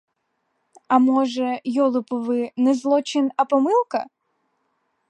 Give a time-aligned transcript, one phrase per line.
[0.87, 4.05] А може, йолопи ви, не злочин, а помилка?!